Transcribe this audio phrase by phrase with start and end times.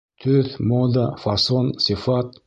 [0.27, 2.33] Төҫ, мода, фасон, сифат